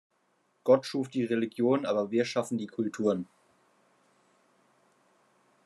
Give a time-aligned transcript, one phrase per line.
[0.63, 3.27] Gott schuf die Religion, aber wir schaffen die Kulturen.